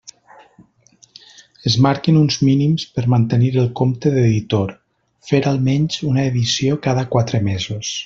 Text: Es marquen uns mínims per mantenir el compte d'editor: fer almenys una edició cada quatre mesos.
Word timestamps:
Es 1.71 1.75
marquen 1.87 2.17
uns 2.21 2.39
mínims 2.47 2.87
per 2.97 3.05
mantenir 3.15 3.53
el 3.65 3.71
compte 3.83 4.15
d'editor: 4.17 4.75
fer 5.33 5.45
almenys 5.55 6.03
una 6.13 6.29
edició 6.35 6.85
cada 6.89 7.09
quatre 7.17 7.49
mesos. 7.51 7.99